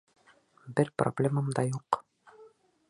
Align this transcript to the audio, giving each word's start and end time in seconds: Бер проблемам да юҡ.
Бер 0.79 0.89
проблемам 1.03 1.53
да 1.59 1.67
юҡ. 1.69 2.03